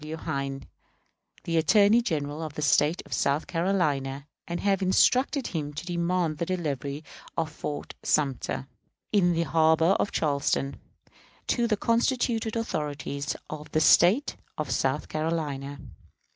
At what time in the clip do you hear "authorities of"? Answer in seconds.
12.55-13.69